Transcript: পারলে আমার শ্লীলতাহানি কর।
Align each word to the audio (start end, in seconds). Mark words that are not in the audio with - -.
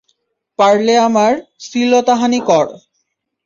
পারলে 0.59 0.93
আমার 0.99 1.31
শ্লীলতাহানি 1.59 2.39
কর। 2.49 2.65